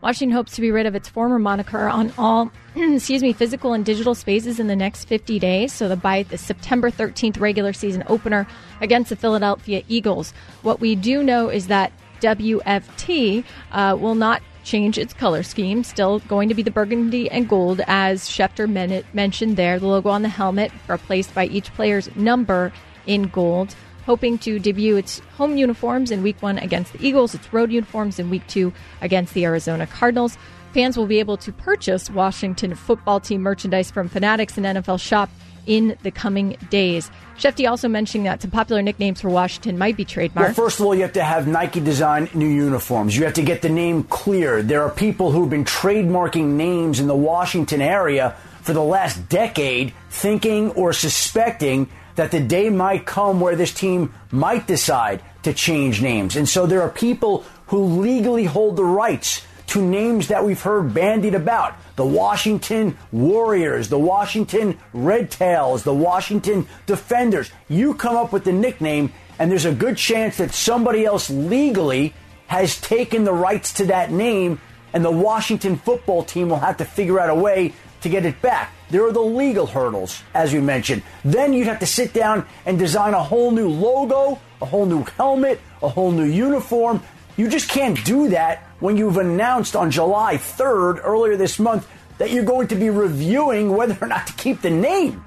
[0.02, 3.86] Washington hopes to be rid of its former moniker on all, excuse me, physical and
[3.86, 5.72] digital spaces in the next 50 days.
[5.72, 8.48] So the by the September 13th regular season opener
[8.82, 10.34] against the Philadelphia Eagles.
[10.64, 15.84] What we do know is that WFT uh, will not change its color scheme.
[15.84, 19.80] Still going to be the burgundy and gold, as Schefter men- mentioned there.
[19.80, 22.72] The logo on the helmet replaced by each player's number
[23.06, 23.76] in gold.
[24.06, 28.20] Hoping to debut its home uniforms in week one against the Eagles, its road uniforms
[28.20, 30.38] in week two against the Arizona Cardinals.
[30.74, 35.30] Fans will be able to purchase Washington football team merchandise from Fanatics and NFL Shop
[35.68, 37.12] in the coming days.
[37.38, 40.36] Shefty also mentioning that some popular nicknames for Washington might be trademarked.
[40.36, 43.18] Well, first of all, you have to have Nike design new uniforms.
[43.18, 44.62] You have to get the name clear.
[44.62, 49.94] There are people who've been trademarking names in the Washington area for the last decade,
[50.10, 56.02] thinking or suspecting that the day might come where this team might decide to change
[56.02, 56.36] names.
[56.36, 60.94] And so there are people who legally hold the rights to names that we've heard
[60.94, 61.76] bandied about.
[61.96, 67.52] The Washington Warriors, the Washington Red Tails, the Washington Defenders.
[67.70, 72.14] You come up with the nickname, and there's a good chance that somebody else legally
[72.48, 74.60] has taken the rights to that name,
[74.92, 78.42] and the Washington football team will have to figure out a way to get it
[78.42, 78.74] back.
[78.92, 81.02] There are the legal hurdles, as you mentioned.
[81.24, 85.04] Then you'd have to sit down and design a whole new logo, a whole new
[85.16, 87.02] helmet, a whole new uniform.
[87.38, 92.32] You just can't do that when you've announced on July 3rd, earlier this month, that
[92.32, 95.24] you're going to be reviewing whether or not to keep the name.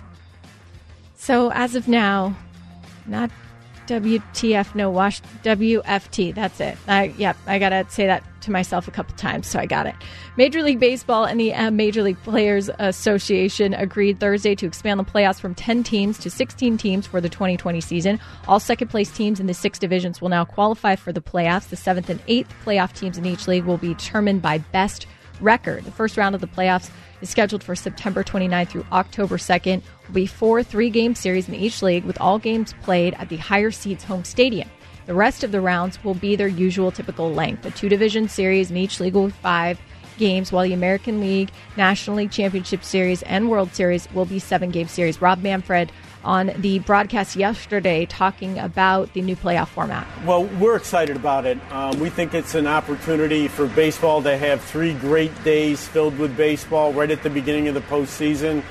[1.16, 2.37] So as of now,
[3.07, 3.31] not
[3.87, 6.35] WTF, no wash, WFT.
[6.35, 6.77] That's it.
[6.87, 9.94] I, yep, I gotta say that to myself a couple times, so I got it.
[10.37, 15.04] Major League Baseball and the uh, Major League Players Association agreed Thursday to expand the
[15.04, 18.20] playoffs from 10 teams to 16 teams for the 2020 season.
[18.46, 21.68] All second place teams in the six divisions will now qualify for the playoffs.
[21.68, 25.07] The seventh and eighth playoff teams in each league will be determined by best
[25.40, 25.85] record.
[25.85, 29.83] The first round of the playoffs is scheduled for September 29th through October 2nd.
[30.07, 33.70] Will be four three-game series in each league, with all games played at the higher
[33.70, 34.68] seeds home stadium.
[35.06, 37.66] The rest of the rounds will be their usual typical length.
[37.66, 39.78] A two-division series in each league with five
[40.16, 44.88] games, while the American League, National League Championship Series, and World Series will be seven-game
[44.88, 45.20] series.
[45.20, 45.92] Rob Manfred
[46.24, 50.06] on the broadcast yesterday talking about the new playoff format.
[50.24, 51.58] Well, we're excited about it.
[51.70, 56.34] Um, we think it's an opportunity for baseball to have three great days filled with
[56.34, 58.62] baseball right at the beginning of the postseason.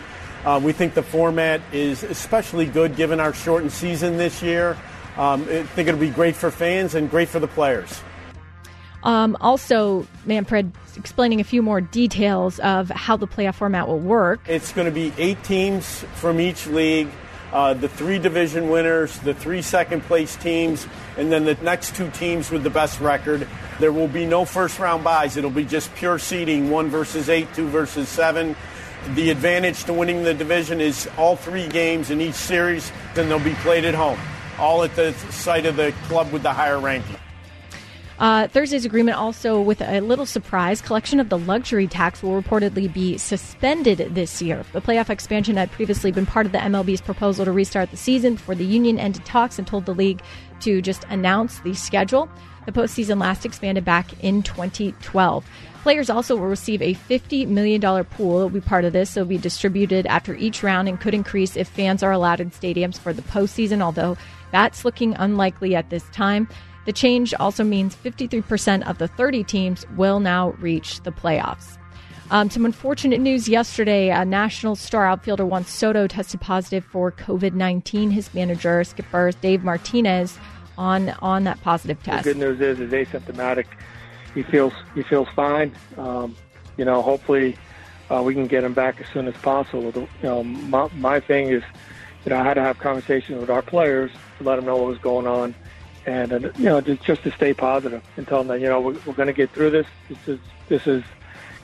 [0.46, 4.76] Uh, we think the format is especially good given our shortened season this year.
[5.18, 8.02] Um, I think it'll be great for fans and great for the players.
[9.04, 14.42] Um, also, Manfred explaining a few more details of how the playoff format will work.
[14.48, 17.10] It's going to be eight teams from each league
[17.54, 22.10] uh, the three division winners, the three second place teams, and then the next two
[22.10, 23.48] teams with the best record.
[23.80, 25.38] There will be no first round buys.
[25.38, 28.56] It'll be just pure seeding, one versus eight, two versus seven.
[29.14, 33.40] The advantage to winning the division is all three games in each series, then they'll
[33.40, 34.18] be played at home,
[34.60, 37.18] all at the site of the club with the higher ranking.
[38.20, 40.82] Uh, Thursday's agreement also with a little surprise.
[40.82, 44.64] Collection of the luxury tax will reportedly be suspended this year.
[44.72, 48.36] The playoff expansion had previously been part of the MLB's proposal to restart the season
[48.36, 50.22] before the union ended talks and told the league
[50.62, 52.30] to just announce the schedule.
[52.66, 55.46] The postseason last expanded back in 2012.
[55.82, 58.40] Players also will receive a $50 million pool.
[58.40, 59.18] It will be part of this.
[59.18, 62.52] It will be distributed after each round and could increase if fans are allowed in
[62.52, 64.16] stadiums for the postseason, although
[64.54, 66.48] that's looking unlikely at this time.
[66.86, 71.78] The change also means 53% of the 30 teams will now reach the playoffs.
[72.30, 74.10] Um, some unfortunate news yesterday.
[74.10, 78.12] A national star outfielder Juan Soto tested positive for COVID 19.
[78.12, 80.38] His manager, skipper Dave Martinez,
[80.78, 82.24] on on that positive test.
[82.24, 83.66] The good news is, is asymptomatic.
[84.34, 85.76] He feels he feels fine.
[85.98, 86.36] Um,
[86.78, 87.58] you know, hopefully
[88.10, 89.92] uh, we can get him back as soon as possible.
[89.94, 91.64] You know, my, my thing is,
[92.26, 94.12] you know, I had to have conversations with our players
[94.44, 95.56] let them know what was going on
[96.06, 98.80] and uh, you know just, just to stay positive and tell them that you know
[98.82, 99.88] we're, we're going to get through this.
[100.10, 101.04] This is this is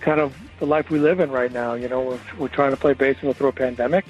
[0.02, 1.74] kind of the life we live in right now.
[1.74, 4.06] You know, we're, we're trying to play baseball through a pandemic,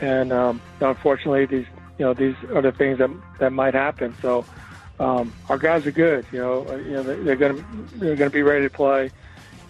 [0.00, 1.66] and um, unfortunately, these
[1.98, 4.14] you know these are the things that that might happen.
[4.20, 4.44] So
[5.00, 6.26] um, our guys are good.
[6.32, 7.64] You know, uh, you know they're going to
[7.98, 9.10] they're going to be ready to play.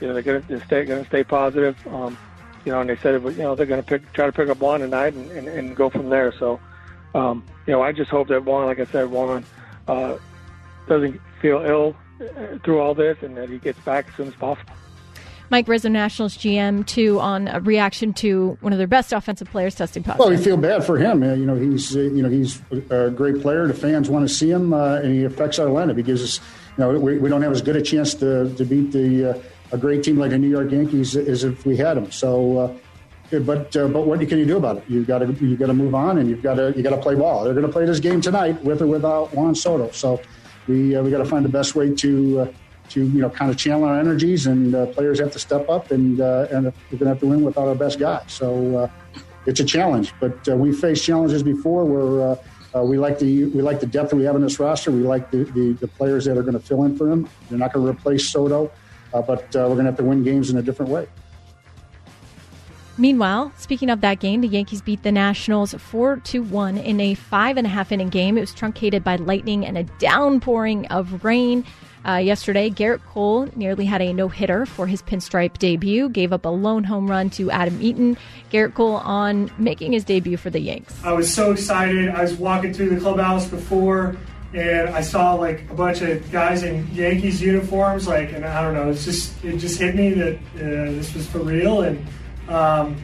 [0.01, 1.77] You know, they're going to stay going to stay positive.
[1.89, 2.19] Um,
[2.65, 4.59] you know, and they said you know they're going to pick try to pick up
[4.59, 6.33] one tonight and, and, and go from there.
[6.33, 6.59] So,
[7.15, 9.45] um, you know, I just hope that Juan, like I said, Juan
[9.89, 10.17] uh,
[10.87, 14.35] doesn't feel ill uh, through all this and that he gets back as soon as
[14.35, 14.73] possible.
[15.51, 19.75] Mike Rizzo, Nationals GM, too, on a reaction to one of their best offensive players
[19.75, 20.19] testing positive.
[20.19, 21.23] Well, we feel bad for him.
[21.23, 23.67] You know, he's uh, you know he's a great player.
[23.67, 25.97] The fans want to see him, uh, and he affects our lineup.
[25.97, 26.41] He gives us,
[26.77, 29.43] you know, we, we don't have as good a chance to, to beat the uh,
[29.73, 32.11] a great team like the New York Yankees as if we had him.
[32.11, 32.77] So, uh,
[33.41, 34.85] but uh, but what can you do about it?
[34.89, 37.03] You got to you got to move on, and you've got to you got to
[37.03, 37.45] play ball.
[37.45, 39.91] They're going to play this game tonight with or without Juan Soto.
[39.91, 40.21] So,
[40.67, 42.53] we we got to find the best way to
[42.91, 45.91] to you know kind of channel our energies, and uh, players have to step up,
[45.91, 48.23] and uh, and we're going to have to win without our best guy.
[48.27, 48.91] So uh,
[49.47, 52.31] it's a challenge, but uh, we faced challenges before where.
[52.31, 52.37] Uh,
[52.77, 54.91] uh, we like the we like the depth that we have in this roster.
[54.91, 57.29] We like the, the, the players that are going to fill in for him.
[57.49, 58.69] They're not going to replace Soto,
[59.13, 61.07] but we're going to have to win games in a different way.
[62.97, 67.15] Meanwhile, speaking of that game, the Yankees beat the Nationals 4 to 1 in a
[67.15, 68.39] five and a half inning game.
[68.39, 71.65] It was truncated by lightning and a downpouring of rain.
[72.07, 76.45] Uh, yesterday, Gerrit Cole nearly had a no hitter for his pinstripe debut, gave up
[76.45, 78.17] a lone home run to Adam Eaton.
[78.53, 81.03] Gerrit Cole on making his debut for the Yanks.
[81.03, 82.11] I was so excited.
[82.11, 84.17] I was walking through the clubhouse before
[84.53, 88.75] and I saw like a bunch of guys in Yankees uniforms, like, and I don't
[88.75, 92.07] know, it's just it just hit me that uh, this was for real, and
[92.49, 92.97] um,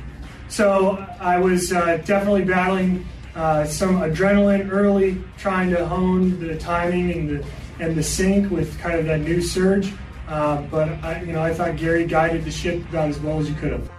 [0.49, 7.13] so I was uh, definitely battling uh, some adrenaline early, trying to hone the timing
[7.13, 7.47] and the
[7.79, 9.93] and the sync with kind of that new surge.
[10.29, 13.49] Uh, but I, you know, I thought Gary guided the ship about as well as
[13.49, 13.91] he could have.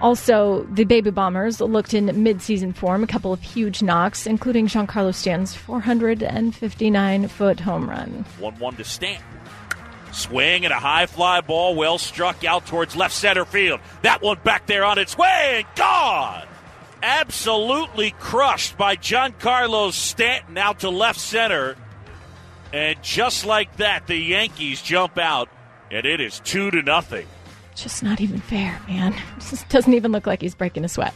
[0.00, 5.14] Also, the Baby Bombers looked in midseason form, a couple of huge knocks, including Giancarlo
[5.14, 8.24] Stanton's 459 foot home run.
[8.38, 9.31] 1 1 to Stanton.
[10.12, 13.80] Swing and a high fly ball, well struck out towards left center field.
[14.02, 16.46] That one back there on its way gone.
[17.02, 21.76] Absolutely crushed by Giancarlo Stanton out to left center.
[22.72, 25.48] And just like that, the Yankees jump out,
[25.90, 27.26] and it is two to nothing.
[27.74, 29.14] Just not even fair, man.
[29.38, 31.14] Just doesn't even look like he's breaking a sweat.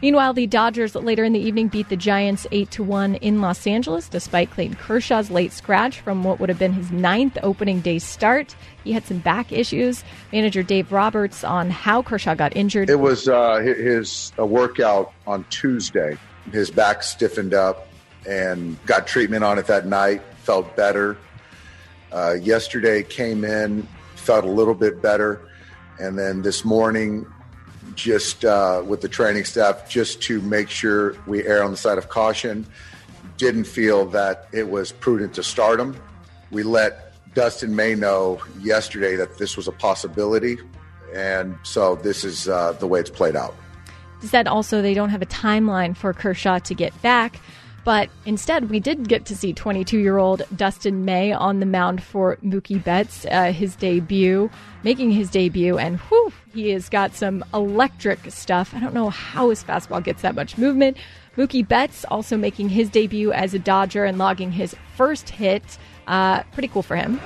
[0.00, 3.66] Meanwhile, the Dodgers later in the evening beat the Giants 8 to 1 in Los
[3.66, 7.98] Angeles despite Clayton Kershaw's late scratch from what would have been his ninth opening day
[7.98, 8.54] start.
[8.84, 10.04] He had some back issues.
[10.32, 12.90] Manager Dave Roberts on how Kershaw got injured.
[12.90, 16.16] It was uh, his workout on Tuesday.
[16.52, 17.88] His back stiffened up
[18.24, 20.22] and got treatment on it that night.
[20.44, 21.18] Felt better.
[22.12, 25.48] Uh, yesterday came in, felt a little bit better,
[25.98, 27.26] and then this morning
[27.98, 31.98] just uh, with the training staff just to make sure we err on the side
[31.98, 32.64] of caution.
[33.36, 36.00] Didn't feel that it was prudent to start him.
[36.52, 40.58] We let Dustin May know yesterday that this was a possibility,
[41.12, 43.54] and so this is uh, the way it's played out.
[44.20, 47.40] Said also they don't have a timeline for Kershaw to get back.
[47.84, 52.02] But instead, we did get to see 22 year old Dustin May on the mound
[52.02, 54.50] for Mookie Betts, uh, his debut,
[54.82, 58.74] making his debut, and whew, he has got some electric stuff.
[58.74, 60.96] I don't know how his fastball gets that much movement.
[61.36, 65.78] Mookie Betts also making his debut as a Dodger and logging his first hit.
[66.06, 67.16] Uh, pretty cool for him.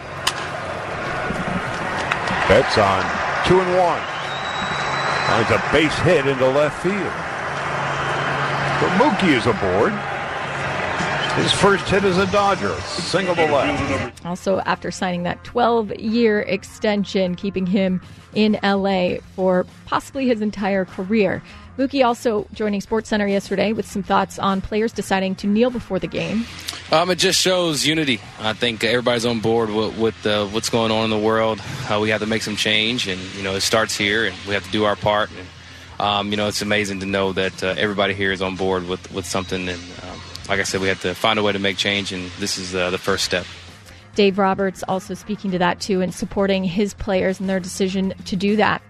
[2.49, 3.03] Betts on
[3.47, 4.01] two and one.
[5.27, 7.13] Finds a base hit into left field.
[8.83, 9.93] But Mookie is aboard.
[11.37, 14.27] His first hit as a Dodger, single to left.
[14.27, 18.03] Also, after signing that 12 year extension, keeping him
[18.35, 21.43] in LA for possibly his entire career.
[21.79, 26.07] Mookie also joining SportsCenter yesterday with some thoughts on players deciding to kneel before the
[26.07, 26.45] game.
[26.91, 28.21] Um, it just shows unity.
[28.39, 31.63] I think everybody's on board with, with uh, what's going on in the world.
[31.91, 34.53] Uh, we have to make some change, and you know it starts here, and we
[34.53, 35.31] have to do our part.
[35.31, 35.49] And
[35.99, 39.11] um, you know it's amazing to know that uh, everybody here is on board with,
[39.11, 39.81] with something, and
[40.49, 42.75] like I said, we have to find a way to make change, and this is
[42.75, 43.47] uh, the first step.
[44.15, 48.37] Dave Roberts also speaking to that too and supporting his players and their decision to
[48.37, 48.83] do that.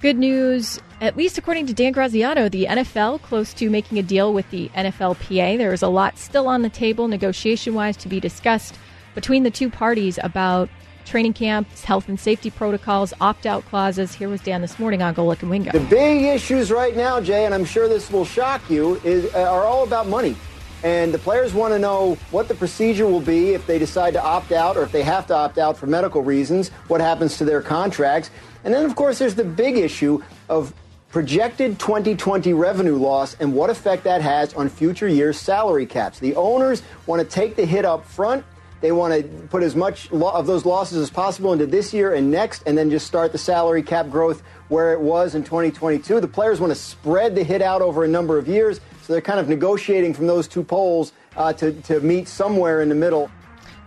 [0.00, 4.34] Good news, at least according to Dan Graziano, the NFL close to making a deal
[4.34, 5.56] with the NFLPA.
[5.56, 8.76] There is a lot still on the table, negotiation wise, to be discussed
[9.14, 10.68] between the two parties about
[11.04, 14.14] training camps, health and safety protocols, opt out clauses.
[14.14, 15.70] Here was Dan this morning on Golic and Wingo.
[15.70, 19.64] The big issues right now, Jay, and I'm sure this will shock you, is, are
[19.64, 20.36] all about money.
[20.84, 24.22] And the players want to know what the procedure will be if they decide to
[24.22, 27.46] opt out or if they have to opt out for medical reasons, what happens to
[27.46, 28.30] their contracts.
[28.64, 30.74] And then, of course, there's the big issue of
[31.08, 36.18] projected 2020 revenue loss and what effect that has on future years' salary caps.
[36.18, 38.44] The owners want to take the hit up front.
[38.82, 42.30] They want to put as much of those losses as possible into this year and
[42.30, 46.20] next, and then just start the salary cap growth where it was in 2022.
[46.20, 48.80] The players want to spread the hit out over a number of years.
[49.04, 52.88] So they're kind of negotiating from those two poles uh, to, to meet somewhere in
[52.88, 53.30] the middle.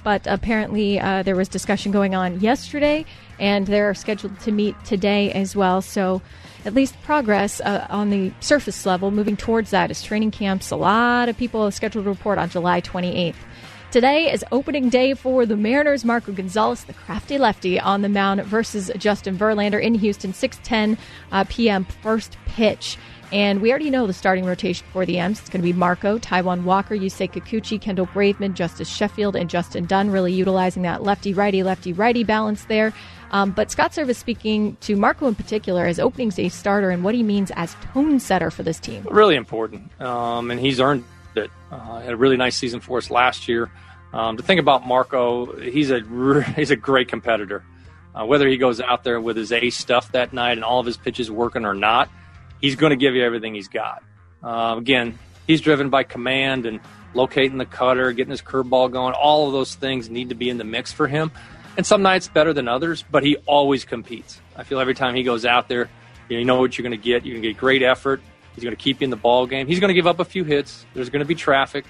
[0.04, 3.04] But apparently, uh, there was discussion going on yesterday,
[3.40, 5.82] and they're scheduled to meet today as well.
[5.82, 6.22] So,
[6.66, 10.70] at least progress uh, on the surface level moving towards that is training camps.
[10.70, 13.36] A lot of people are scheduled to report on July 28th.
[13.90, 16.06] Today is opening day for the Mariners.
[16.06, 20.98] Marco Gonzales, the crafty lefty, on the mound versus Justin Verlander in Houston, 6:10
[21.32, 21.86] uh, p.m.
[21.86, 22.98] first pitch.
[23.32, 25.40] And we already know the starting rotation for the M's.
[25.40, 29.86] It's going to be Marco, Taijuan Walker, Yusei Kikuchi, Kendall Graveman, Justus Sheffield, and Justin
[29.86, 32.94] Dunn, really utilizing that lefty righty, lefty righty balance there.
[33.32, 37.14] Um, but Scott Servais speaking to Marco in particular as opening day starter and what
[37.14, 39.06] he means as tone setter for this team.
[39.10, 40.00] Really important.
[40.02, 41.04] Um, and he's earned
[41.36, 41.52] it.
[41.72, 43.70] Uh, had a really nice season for us last year.
[44.14, 46.02] Um, to think about Marco, he's a
[46.56, 47.64] he's a great competitor.
[48.16, 50.86] Uh, whether he goes out there with his ace stuff that night and all of
[50.86, 52.10] his pitches working or not,
[52.62, 54.04] he's going to give you everything he's got.
[54.44, 56.80] Uh, again, he's driven by command and
[57.14, 59.14] locating the cutter, getting his curveball going.
[59.14, 61.32] All of those things need to be in the mix for him.
[61.76, 64.42] And some nights better than others, but he always competes.
[64.56, 65.90] I feel every time he goes out there,
[66.30, 67.26] you know what you're going to get.
[67.26, 68.22] You're going to get great effort.
[68.56, 69.68] He's going to keep you in the ball game.
[69.68, 70.86] He's going to give up a few hits.
[70.96, 71.86] There's going to be traffic,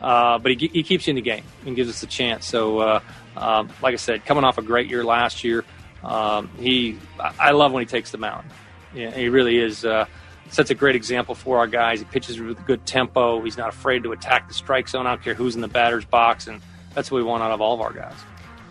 [0.00, 2.46] uh, but he, he keeps you in the game and gives us a chance.
[2.46, 3.00] So, uh,
[3.36, 5.64] uh, like I said, coming off a great year last year,
[6.04, 8.48] um, he I love when he takes the mound.
[8.94, 9.84] Yeah, he really is.
[9.84, 10.06] Uh,
[10.50, 12.00] sets a great example for our guys.
[12.00, 13.40] He pitches with good tempo.
[13.40, 15.06] He's not afraid to attack the strike zone.
[15.06, 16.60] I don't care who's in the batter's box, and
[16.94, 18.14] that's what we want out of all of our guys.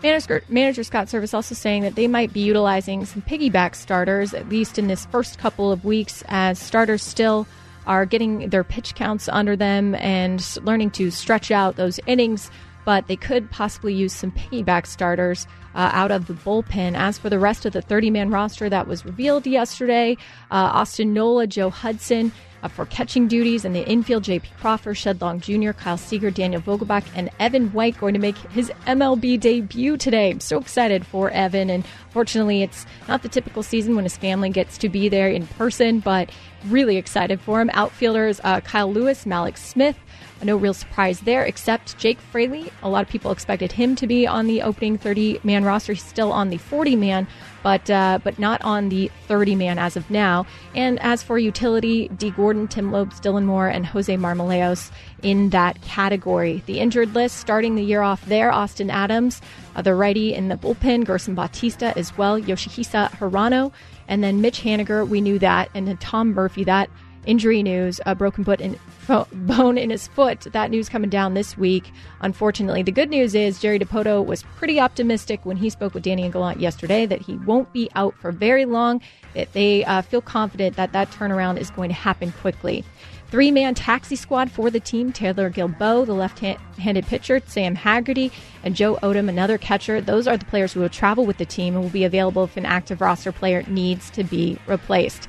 [0.02, 4.48] Manager, manager Scott Servais also saying that they might be utilizing some piggyback starters, at
[4.48, 7.46] least in this first couple of weeks, as starters still
[7.86, 12.50] are getting their pitch counts under them and learning to stretch out those innings.
[12.84, 16.96] But they could possibly use some piggyback starters uh, out of the bullpen.
[16.96, 20.16] As for the rest of the 30 man roster that was revealed yesterday,
[20.50, 24.24] uh, Austin Nola, Joe Hudson, uh, for catching duties and the infield.
[24.24, 24.48] J.P.
[24.60, 28.70] Crawford, Shed Long Jr., Kyle Seager, Daniel Vogelbach, and Evan White going to make his
[28.86, 30.30] MLB debut today.
[30.30, 34.50] I'm so excited for Evan, and fortunately, it's not the typical season when his family
[34.50, 36.30] gets to be there in person, but
[36.66, 37.70] really excited for him.
[37.72, 39.96] Outfielders uh, Kyle Lewis, Mallex Smith.
[40.44, 42.72] No real surprise there, except Jake Fraley.
[42.82, 45.92] A lot of people expected him to be on the opening 30 man roster.
[45.92, 47.28] He's still on the 40 man,
[47.62, 50.44] but uh, but not on the 30 man as of now.
[50.74, 54.90] And as for utility, Dee Gordon, Tim Lopes, Dylan Moore, and Jose Marmolejos
[55.22, 56.62] in that category.
[56.66, 59.40] The injured list starting the year off there: Austin Adams,
[59.76, 63.72] uh, the righty in the bullpen, Gerson Bautista as well, Yoshihisa Hirano,
[64.08, 65.06] and then Mitch Haniger.
[65.08, 66.64] We knew that, and then Tom Murphy.
[66.64, 66.90] That
[67.26, 68.78] injury news, a broken foot in,
[69.32, 70.40] bone in his foot.
[70.52, 71.90] That news coming down this week.
[72.20, 76.24] Unfortunately, the good news is Jerry Dipoto was pretty optimistic when he spoke with Danny
[76.24, 79.00] and Gallant yesterday that he won't be out for very long.
[79.34, 82.84] That they uh, feel confident that that turnaround is going to happen quickly.
[83.32, 88.30] Three man taxi squad for the team Taylor Guilbeau, the left handed pitcher, Sam Haggerty,
[88.62, 90.02] and Joe Odom, another catcher.
[90.02, 92.58] Those are the players who will travel with the team and will be available if
[92.58, 95.28] an active roster player needs to be replaced.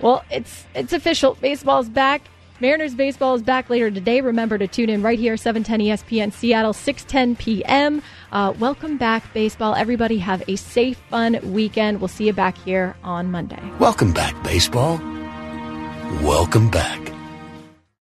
[0.00, 1.34] Well, it's it's official.
[1.34, 2.22] Baseball's back.
[2.60, 4.22] Mariners baseball is back later today.
[4.22, 8.00] Remember to tune in right here, 710 ESPN Seattle, 610 p.m.
[8.32, 9.74] Uh, welcome back, baseball.
[9.74, 12.00] Everybody have a safe, fun weekend.
[12.00, 13.60] We'll see you back here on Monday.
[13.78, 14.96] Welcome back, baseball.
[16.22, 17.14] Welcome back.